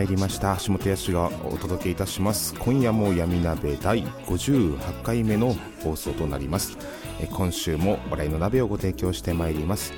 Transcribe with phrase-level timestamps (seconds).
[0.00, 0.56] まいりました。
[0.64, 2.54] 橋本康がお届けいたします。
[2.54, 5.54] 今夜も闇鍋第58回目の
[5.84, 6.78] 放送となります。
[7.20, 9.92] え今週も笑いの鍋をご提供してまいります。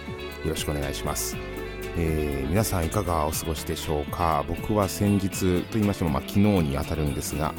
[0.44, 1.36] よろしくお願いします。
[1.96, 4.44] えー皆さんいかがお過ごしでしょうか。
[4.48, 7.55] 僕は先日と言いましても、まあ、昨日にあたるんですが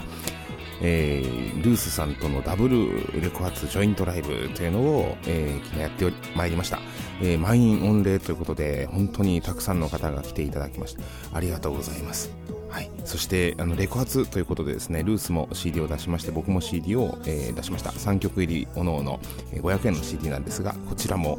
[0.81, 6.79] えールースさんとのダブルレコ発ジョイントライブというのを、えー昨日やってまいりました、
[7.21, 11.03] えー満員御礼ということで本当にたくさんの方が来ていただきました。
[11.37, 12.31] ありがとうございます。
[12.69, 17.91] はい、そしてあのレコ発ということでですねルースも CD を出しまして僕も CD を、えー出しました。
[17.91, 19.19] 3曲入りおのおの
[19.51, 21.37] 500円の CD なんですがこちらも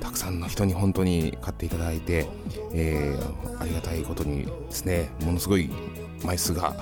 [0.00, 2.26] たくさんの人に本当に買っていただいて、
[2.72, 5.68] えーありがたいことにですねものすごい
[6.24, 6.74] 枚数が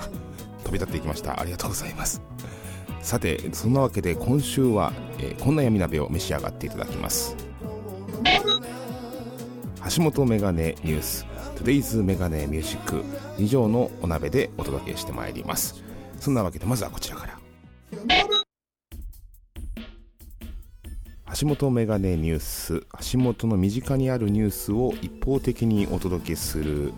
[0.64, 1.40] 飛び立っていきました。
[1.40, 2.22] ありがとうございます。
[3.00, 7.36] さてそんなわけで今週は、えーこんな闇鍋を召し上がっていただきます。
[9.96, 11.24] 橋本メガネニュース
[11.56, 13.02] Today's メガネミュージック
[13.38, 15.82] 以上のお鍋でお届けしてまいります。
[16.20, 17.38] そんなわけでまずはこちらから。
[21.40, 26.92] 橋本メガネニュース橋本の身近にあるニュースを一方的にお届けする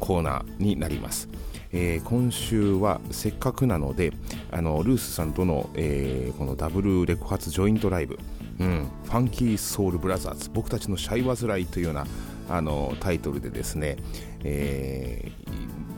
[0.00, 1.28] コーナーになります、
[1.76, 4.12] えー今週はせっかくなので
[4.52, 8.18] あのルースさんとの、えーこのダブルレコ発ジョイントライブ、
[8.60, 10.50] うん、ファンキーソウルブラザーズ。
[10.54, 12.06] 僕たちのシャイ煩いというような
[12.48, 13.96] あのタイトルでですね、
[14.44, 15.54] えー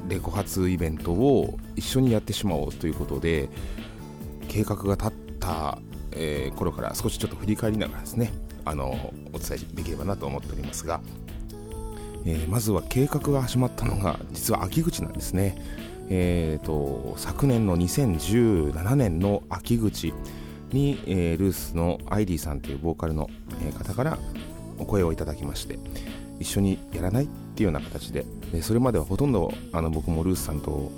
[0.08, 3.48] レコ発イベントを一緒にやってしまおうということで
[4.46, 5.78] 計画が立った、
[6.12, 8.32] えー頃から少しちょっと振り返りながらですね
[8.64, 11.00] あのお伝えできればなと思っておりますが、
[12.26, 15.56] えーまずは計画が始まったのが実は秋口なんですね、
[16.10, 20.12] えー、と昨年の2017年の秋口
[20.72, 23.30] に、えールースのアイリーさんというボーカルの
[23.78, 24.18] 方から
[24.78, 25.78] お声をいただきまして
[26.40, 30.92] 一緒にやらないっていうような形ででそれまではほとんどあの僕もルースさんと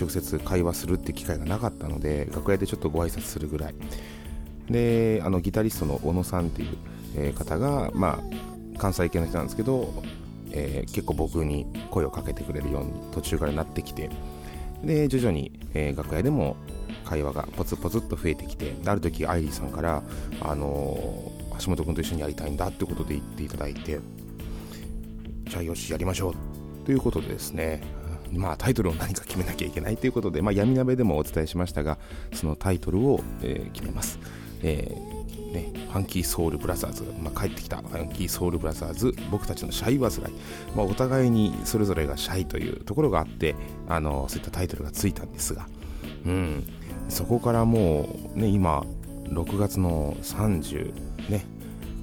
[0.00, 3.74] 直接会話するって機会がなかったので楽屋でちょっとご挨拶するぐらい。
[4.70, 6.66] であのギタリストの小野さんってい
[7.28, 9.92] う、方が、まあ、関西系の人なんですけど、
[10.52, 14.10] えー結構僕に声をかけてくれるように途中からなってきて
[14.82, 16.56] で徐々に、えー楽屋でも
[17.04, 20.02] 会話がポツポツっと増えてきてある時アイリーさんから、
[20.40, 23.98] あのー橋本君と一緒にやりたいんだってことで言っていただいて
[25.44, 26.86] じゃあよしやりましょう。
[26.86, 27.82] ということでですね
[28.32, 31.98] まあタイトルを何か決めなきゃいけないということで、まあ、闇鍋でもお伝えしましたが
[32.32, 34.18] そのタイトルを、えー決めます、
[34.62, 35.09] えー
[35.52, 40.36] ね、ファンキーソウルブラザーズ、まあ、帰ってきたファンキーソウルブラザーズ僕たちのシャイ煩い、
[40.76, 43.56] まあ、お互いにそれぞれがシャイというところがあって
[43.88, 45.66] あのそういったタイトルがついたんですが、
[46.24, 46.64] うん、
[47.08, 48.84] そこからもう、ね、今
[49.24, 50.92] 6月の30、
[51.28, 51.44] ね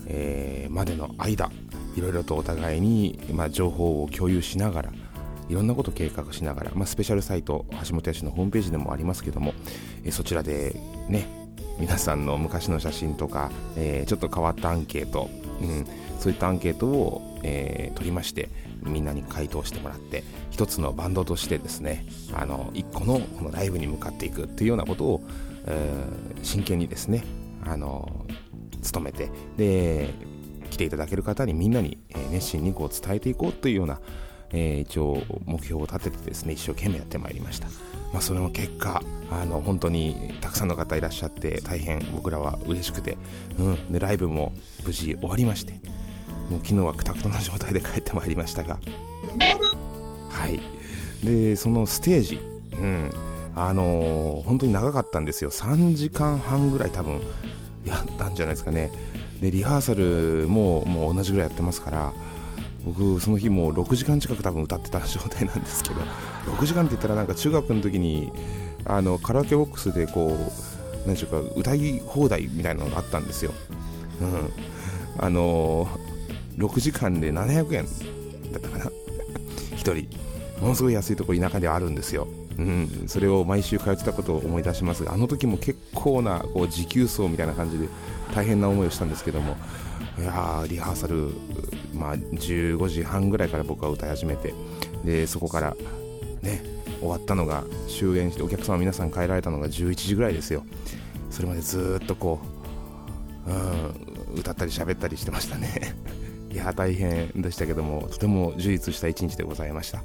[0.08, 1.50] えーまでの間
[1.96, 4.92] いろいろとお互いに、まあ、情報を共有しながら
[5.50, 9.54] いろんなことを計画しながら、まあ、スペシャルサイト橋本屋のホームページでもありますけども、
[10.04, 11.47] えそちらでね
[11.80, 15.30] 皆さんの昔の写真とか、えーちょっと変わったアンケート、
[15.62, 15.86] うん、
[16.20, 18.50] そういったアンケートを、えー取りまして
[18.84, 25.24] みんなに回答してもらって一つのバンドとしてですねあの一個のこのライブに向かっていくっていうようなことを、
[25.66, 27.24] えー真剣にですね
[27.66, 28.26] あの
[28.94, 30.14] 努めてで
[30.70, 31.98] 来ていただける方にみんなに、
[32.30, 34.00] 熱心にこう伝えていこうというような、
[34.52, 37.68] えー一応目標を立ててですね一生懸命やってまいりました、
[38.14, 43.18] まあ、それの結果あの本当にたくさんの方いらっしゃって大変僕らは嬉しくて、
[43.60, 44.54] うん、でライブも
[44.86, 45.74] 無事終わりまして
[46.50, 48.80] もう昨日はくたくたな状態で帰ってまいりましたが。
[50.30, 50.60] はい。
[51.26, 52.40] でそのステージ、
[52.74, 53.12] うん
[53.56, 55.52] あのー本当に長かったんですよ。
[55.52, 57.22] 3時間半ぐらい多分
[57.86, 58.92] やったんじゃないですかね。
[59.42, 62.14] でリハーサルももう同じぐらいやってますから
[62.94, 65.96] 僕その日もう6時間近く多分歌ってた状態なんですけど
[66.58, 68.32] 6時間って言ったらなんか中学の時に
[68.86, 73.52] あのカラオケボックスでこう何でしょうか歌い放題みたいなのがあったんですよ、
[74.22, 74.50] うん、
[75.20, 77.86] あのー、6時間で700円
[78.52, 78.86] だったかな。
[79.78, 80.28] 1人。
[80.62, 82.28] ものすごい安いところ田舎ではあるんですよ。
[82.58, 87.88] うん、それを毎週通ってたことを思い出しますがあの時も結構なこう持久走みたいな感じで
[88.34, 89.56] 大変な思いをしたんですけども
[90.18, 91.30] いやリハーサル、
[91.94, 94.54] まあ、15時半ぐらいから僕は歌い始めて
[95.06, 95.76] でそこから
[96.42, 96.64] ね
[97.00, 100.66] 終わったのが終演してお客様皆さん帰られたのが11時ぐらいですよ。
[101.30, 102.40] それまでずっとこ
[103.46, 105.96] う、うん、歌ったり喋ったりしてましたね。
[106.52, 110.04] いや大変でしたけどもとても充実した一日でございました。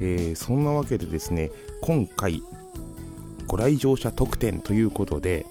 [0.00, 1.50] えー、そんなわけでですね
[1.80, 2.42] 今回
[3.46, 5.46] ご来場者特典ということで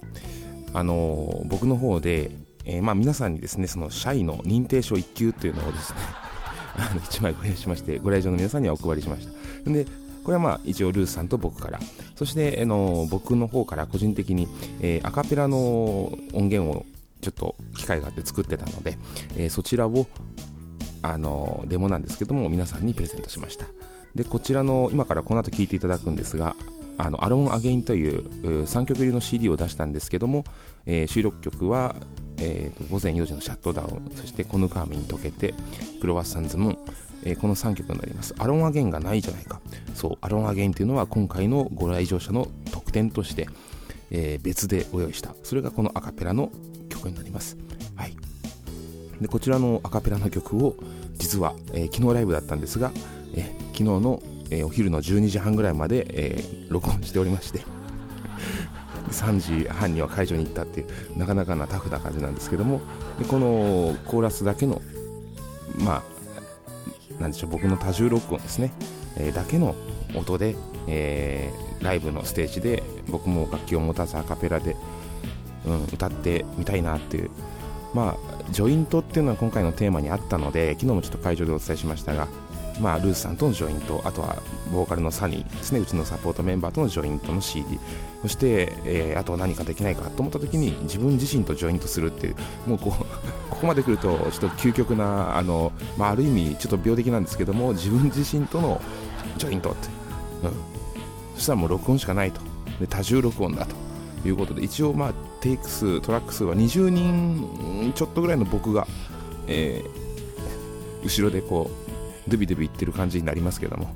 [0.73, 2.31] あのー、僕の方で、
[2.65, 5.99] えー、まあ、皆さんにですねその社員の認定証1級というのをですね
[6.77, 9.27] あの1枚ご用意しましてご来場の皆さんにはお配りしまし
[9.63, 9.69] た。
[9.71, 9.85] で
[10.25, 11.79] これはまあ一応ルースさんと僕から。
[12.15, 14.47] そして、あの僕の方から個人的に、
[14.81, 15.57] え、アカペラの
[16.33, 16.83] 音源を
[17.21, 18.97] ちょっと機会があって作ってたので、
[19.37, 20.07] え、そちらを
[21.05, 23.67] あのデモなんですけども皆さんにプレゼントしました。
[24.15, 26.55] でこちらの今からこの後聴いていただくんですが
[26.97, 30.45] あのアロン・アゲインという3曲入りの CD を出したんですけども、
[30.85, 31.95] えー、収録曲は、
[32.37, 35.53] えー、午前4時のシャットダウンそしてコヌカーミに溶けて
[35.99, 36.77] クロワッサンズムーン、
[37.25, 38.33] えー、この3曲になります。
[38.39, 39.61] アロン・アゲインがないじゃないか。
[39.93, 43.47] そうアロン・アゲインというのは今回のご来場者の特典として、
[44.11, 45.35] え、別でご用意した。
[45.43, 46.51] それがこのアカペラの
[46.89, 47.57] 曲になります。
[47.95, 48.15] はい。
[49.21, 50.75] でこちらのアカペラの曲を
[51.15, 52.91] 実は、えー、昨日ライブだったんですが、
[53.35, 57.61] えー、昨日のえー、お昼の12時半ぐらいまで、えー、録音しておりまして
[59.11, 62.81] 3時半には会場に行ったっていうなかなかなタフな感じなんですけども
[63.19, 64.81] でこのコーラスだけの
[65.77, 66.03] ま
[67.19, 68.71] あなんでしょう僕の多重録音ですね、
[69.17, 69.75] えー、だけの
[70.15, 70.55] 音で、
[70.87, 74.75] えー、ライブのステージで僕も楽器を持たずアカペラで、
[75.65, 77.29] うん、歌ってみたいなっていう
[77.95, 82.27] まあジョイントっていうのは今回のテーマにあったので昨日もちょっと会場でお伝えしましたが
[82.79, 84.35] まあ、ルースさんとのジョイントあとは
[84.71, 87.79] ボーカルのサニーですねうちのサポートメンバーとのジョイントの CD
[88.21, 92.35] そして、えー、あとは何かできないかと思った時に自分自身とジョイントするっていう
[92.67, 93.03] もうこう
[93.49, 98.81] ここまで来るとちょっと究極なあの、まあ、ある意味ちょっと病的なんですけども自分自身との
[99.37, 99.87] ジョイントって、
[100.43, 100.51] うん、
[101.35, 102.41] そしたらもう録音しかないと。
[102.79, 103.84] で多重録音だと。
[104.27, 108.87] いうことで一応まあテイク数トラック数は20人ちょっとぐらいの僕が、
[109.47, 111.69] えー、後ろでこ
[112.27, 113.93] うドゥビドゥビ言ってる感じになりますけども、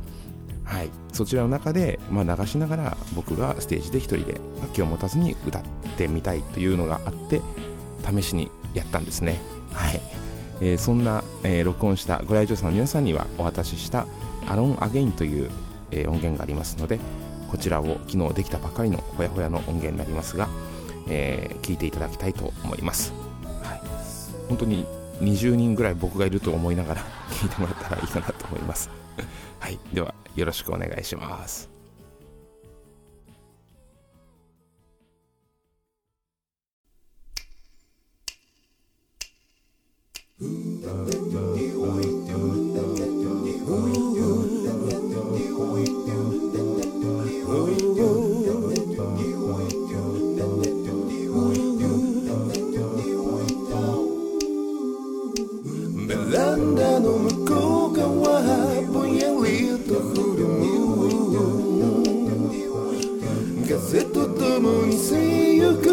[0.63, 5.61] はい、そちらの中で、まあ、流しながら僕がステージで1人で楽器を持たずに歌っ
[5.97, 7.41] てみたいというのがあって
[8.05, 9.39] 試しにやったんですね、
[9.73, 9.99] はい。
[10.61, 14.05] えー、そんな、えー、録音したご来場者の皆さんにはお渡しした
[14.47, 15.49] 「アロン・アゲイン」という、
[15.91, 16.99] えー、音源がありますので
[17.49, 20.47] こちらを昨日できたばかりのほやほやの音源になりますが、
[21.07, 23.13] えー、聞いていただきたいと思います、
[23.63, 23.81] はい、
[24.47, 24.85] 本当に
[25.21, 28.89] 20人ぐらい僕がいると思いながら聞いてもらったらいいかなと思います。
[29.59, 29.79] はい。
[29.93, 31.68] ではよろしくお願いします。
[63.79, 64.27] 風と
[64.59, 65.15] もにせ
[65.55, 65.85] ゆく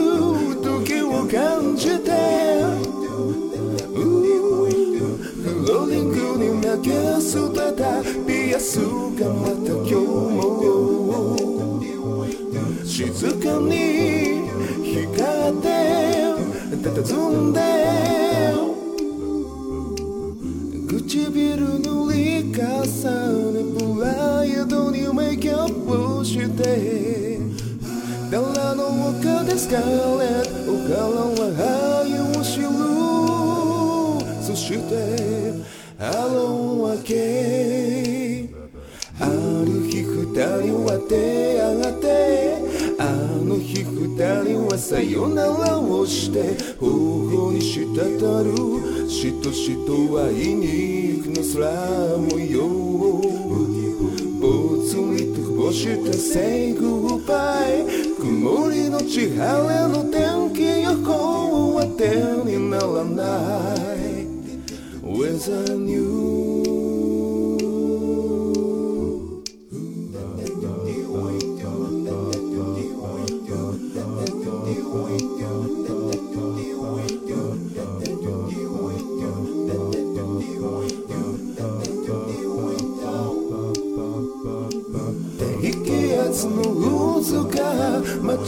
[0.61, 2.11] 時を感じて
[3.95, 4.02] フ
[5.69, 6.90] ローリングに負け
[7.55, 9.95] てたピアスがまた今日
[10.35, 10.43] も
[12.85, 13.05] 静
[13.38, 13.73] かに
[14.83, 15.64] 光って
[16.83, 18.25] たたずんで
[29.58, 32.68] scarlet おからは灰を知る
[34.42, 34.92] そして
[35.98, 38.50] あろうわけ
[39.18, 39.32] ある
[39.88, 40.26] 日二
[40.62, 41.14] 人は出
[41.62, 42.04] 会って
[42.98, 43.02] あ
[43.44, 51.64] の日二人はさよならをして頬に滴るしとしとは言いくの空
[52.18, 52.68] 模様
[54.38, 54.44] ぼ
[54.84, 57.86] つりとぼした Say goodbye
[58.20, 58.75] 曇り
[59.12, 64.26] te halelo é tenki yoko wa teni nalanai
[65.02, 66.75] with a new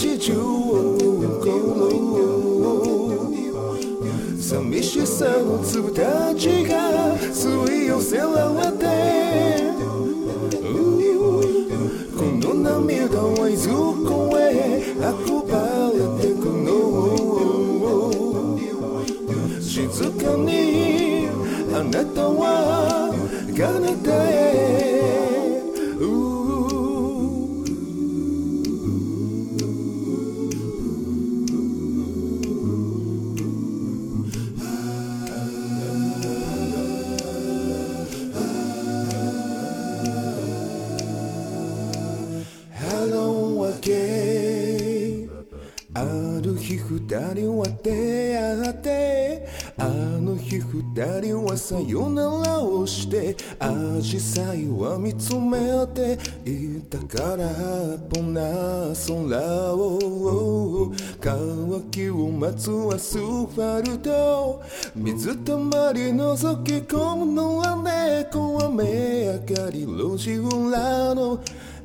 [0.09, 0.68] 街中
[46.91, 56.19] 二人は出会ってあの日二人はさよならをしてアジサイは見つめて
[56.49, 57.47] いたから
[58.09, 58.41] ぽな
[59.07, 64.63] 空を乾きを待つアスファルト
[64.97, 71.39] 水たまり覗き込むのは猫雨上がり路地裏の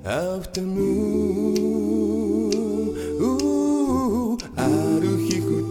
[0.06, 2.33] アフタヌーン。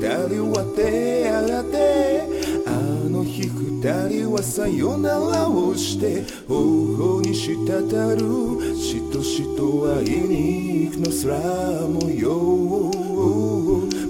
[0.02, 2.26] 人は出会って
[2.66, 2.70] あ
[3.08, 12.90] の日二人はさよならをして頬に滴るしとしと会いに行くの空模様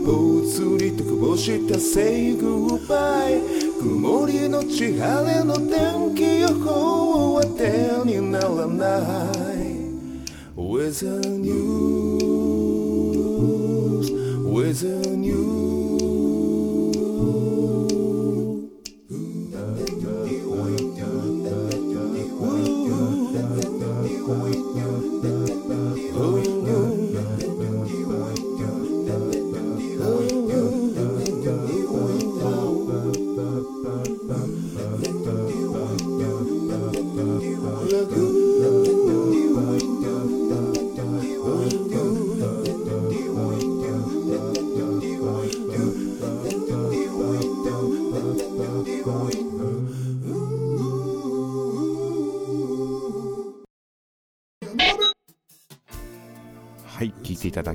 [0.05, 3.43] ぽつりとこぼした Say goodbye
[3.79, 9.13] 曇りのち晴れの天気予報は手にならな
[9.61, 9.63] い。
[10.57, 12.23] Weather news
[14.53, 15.82] Weather news.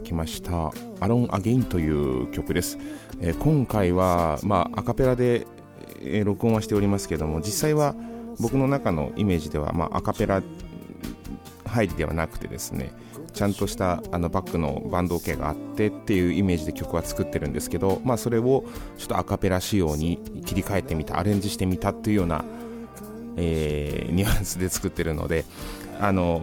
[0.08, 2.78] きました「アロン・アゲイン」という曲です、
[3.20, 5.46] えー今回は、まあ、アカペラで、
[6.02, 7.96] えー録音はしておりますけども実際は
[8.40, 10.42] 僕の中のイメージでは、まあ、アカペラ
[11.66, 12.92] 入りではなくてですね
[13.34, 18.64] ちゃんとしたあのバックのバンド系があってっていうイメージで曲は作ってるんですけど、まあ、それを
[18.98, 22.46] ちょっとアカペラ仕様に切り替えてみたアレンジしてみたっていうような、
[23.36, 25.46] えーニュアンスで作ってるので
[26.00, 26.42] あの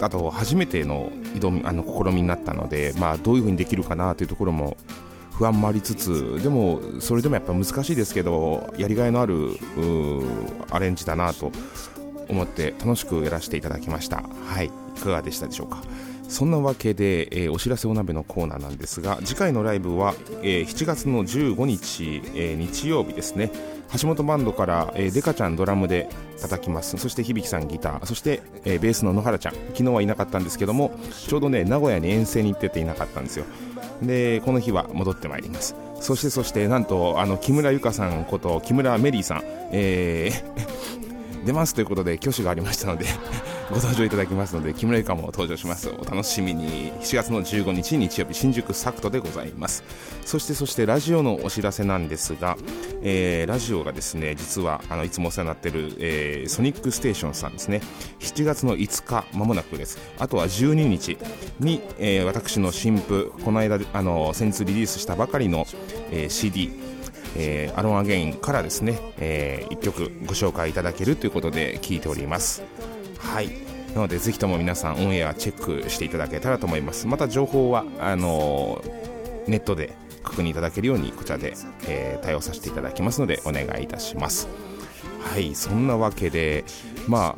[0.00, 4.76] あと初めての挑みあの試みになったので、まあ、どういう風にできるかなというところも
[5.32, 9.50] 不安もありつつでもそれでもやっぱ難しいですけどやりがいのある
[10.70, 11.50] アレンジだなと
[12.28, 14.22] 思って楽しくやらせていただきました。
[14.46, 14.70] はい。
[14.96, 15.82] いかがでしたでしょうか？
[16.28, 23.50] そんなわけで、えーお知らせお鍋のコーナーなんですが次回のライブは、えー7月の15日、えー日曜日ですね。
[24.00, 26.08] 橋本バンドから、えーデカちゃんドラムで
[26.40, 26.96] 叩きます。
[26.98, 28.06] そして響さんギター。
[28.06, 29.52] そして、えーベースの野原ちゃん。
[29.74, 33.44] 昨日はいなかったんですけどもちょうどね名古屋に遠征に行ってていなかったんですよ。
[34.02, 35.76] でこの日は戻ってまいります。
[36.00, 40.84] そしてそしてなんとあの木村由香さんこと木村メリーさん、えー
[41.44, 43.04] 出ますということで挙手がありましたので
[43.70, 45.88] ご登場いただきますので木村由香も登場します。
[45.88, 46.92] お楽しみに。
[47.00, 49.82] 7月の15日日曜日新宿サクトでございます。
[50.24, 52.56] そしてそしてラジオのお知らせなんですが、
[53.02, 57.80] えーラジオがですね実はあのいつもお世話になっている、えーソニックステーションさんですね。
[58.20, 59.98] 7月の5日まもなくです。
[60.18, 61.16] あとは12日
[61.58, 65.66] に、えー私の新譜この間あの先日リリースしたばかりの、
[66.10, 66.70] えー CD
[67.36, 72.62] えーアロンアゲインからですね、え1曲ご紹介いただけるということで聞いております。
[73.24, 73.50] はい。
[73.94, 77.06] なのでぜひとも皆さんオンエアチェックしていただけたらと思います。
[77.06, 78.82] また情報はあの
[79.46, 81.54] ネットで確認いただけるようにこちらで、
[81.86, 84.48] えー対応させていただきますのでお願いいたします。
[85.20, 85.54] はい。
[85.54, 86.64] そんなわけで
[87.06, 87.36] ま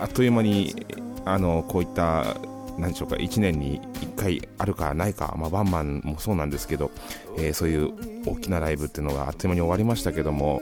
[0.00, 0.86] ああっという間に
[1.24, 2.36] あのこういった
[2.78, 6.90] 何でしょうか1年に1回あるかないか、まあ、バンマンもそうなんですけど、
[7.36, 7.92] えーそういう
[8.26, 10.60] 大きなライブっていうのがあっという間に終わりましたけども、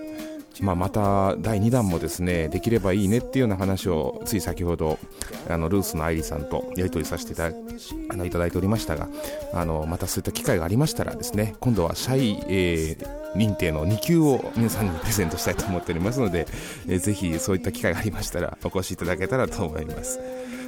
[0.61, 4.99] まあ、また第2弾もですねできればいいねっていうような話をつい先ほど
[5.49, 7.57] あのルースの愛理さんとやり取りさせていただ
[8.11, 9.09] あのいただいておりましたが
[9.53, 16.47] あのまたそういった機会がありましたらですね今度はシャイ、えー認定の2級を皆さんにプレゼントしたいと思っておりますので、
[16.89, 20.19] えーぜひそういった機会がありましたらお越しいただけたらと思います。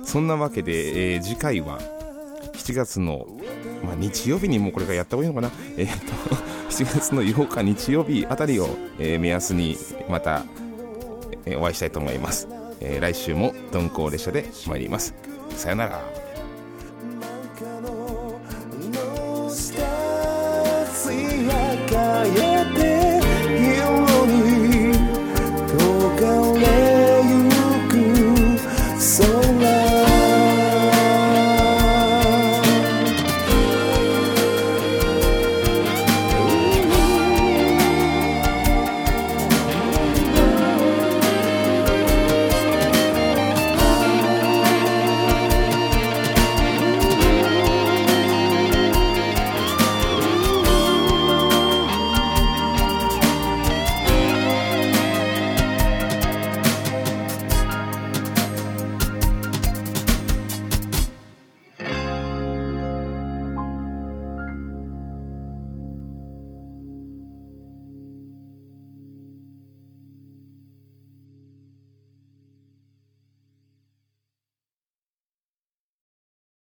[0.04, 1.80] そんなわけで、えー次回は
[2.52, 3.26] 7月の、
[3.82, 9.76] まあ、日曜日にもうこれからやった方がいいのかな、えー、と7月の8日日曜日あたりを、えー、目安に
[10.08, 10.44] また、
[11.46, 12.48] えー、お会いしたいと思います、
[12.80, 15.14] えー、来週も鈍行列車で参ります。
[15.50, 16.27] さよなら。